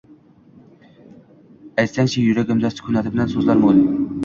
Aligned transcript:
Aytsangchi:– 1.85 2.25
Yuragimda 2.29 2.75
sukutimdan 2.79 3.33
so‘zlar 3.37 3.65
mo‘l 3.67 3.81